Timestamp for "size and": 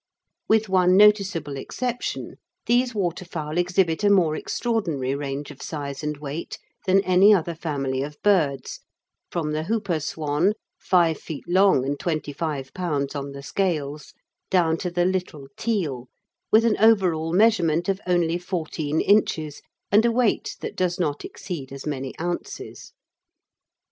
5.61-6.17